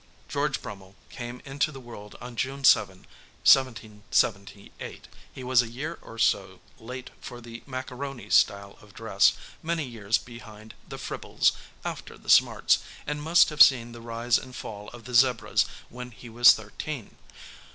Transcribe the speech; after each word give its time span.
George 0.27 0.63
Brummell 0.63 0.95
came 1.11 1.43
into 1.45 1.71
the 1.71 1.79
world 1.79 2.15
on 2.19 2.35
June 2.35 2.63
7, 2.63 3.05
1778. 3.45 5.07
He 5.31 5.43
was 5.43 5.61
a 5.61 5.69
year 5.69 5.99
or 6.01 6.17
so 6.17 6.59
late 6.79 7.11
for 7.21 7.39
the 7.39 7.61
Macaroni 7.67 8.31
style 8.31 8.79
of 8.81 8.95
dress, 8.95 9.33
many 9.61 9.85
years 9.85 10.17
behind 10.17 10.73
the 10.87 10.97
Fribbles, 10.97 11.51
after 11.85 12.17
the 12.17 12.31
Smarts, 12.31 12.79
and 13.05 13.21
must 13.21 13.49
have 13.51 13.61
seen 13.61 13.91
the 13.91 14.01
rise 14.01 14.39
and 14.39 14.55
fall 14.55 14.89
of 14.89 15.03
the 15.05 15.13
Zebras 15.13 15.67
when 15.87 16.09
he 16.09 16.29
was 16.29 16.53
thirteen. 16.53 17.17